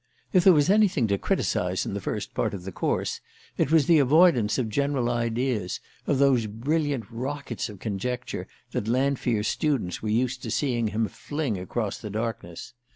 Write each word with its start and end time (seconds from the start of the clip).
If 0.33 0.43
there 0.45 0.53
was 0.53 0.71
anything 0.71 1.05
to 1.09 1.19
criticize 1.19 1.85
in 1.85 1.93
that 1.93 1.99
first 2.01 2.33
part 2.33 2.55
of 2.55 2.63
the 2.63 2.71
course, 2.71 3.21
it 3.55 3.71
was 3.71 3.85
the 3.85 3.99
avoidance 3.99 4.57
of 4.57 4.67
general 4.67 5.11
ideas, 5.11 5.79
of 6.07 6.17
those 6.17 6.47
brilliant 6.47 7.05
rockets 7.11 7.69
of 7.69 7.77
conjecture 7.77 8.47
that 8.71 8.87
Lanfear's 8.87 9.47
students 9.47 10.01
were 10.01 10.09
used 10.09 10.41
to 10.41 10.49
seeing 10.49 10.87
him 10.87 11.07
fling 11.07 11.59
across 11.59 11.99
the 11.99 12.09
darkness. 12.09 12.73